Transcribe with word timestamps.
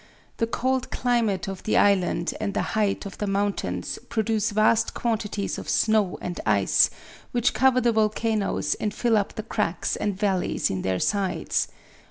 The 0.37 0.47
cold 0.47 0.89
climate 0.89 1.47
of 1.47 1.61
the 1.61 1.77
island 1.77 2.33
and 2.41 2.55
the 2.55 2.63
height 2.73 3.05
of 3.05 3.19
the 3.19 3.27
mountains 3.27 3.99
produce 4.09 4.49
vast 4.49 4.95
quantities 4.95 5.59
of 5.59 5.69
snow 5.69 6.17
and 6.21 6.39
ice, 6.43 6.89
which 7.33 7.53
cover 7.53 7.79
the 7.79 7.91
volcanoes 7.91 8.73
and 8.79 8.91
fill 8.95 9.15
up 9.15 9.35
the 9.35 9.43
cracks 9.43 9.95
and 9.95 10.17
valleys 10.17 10.71
in 10.71 10.81
their 10.81 10.97
sides. 10.99 11.67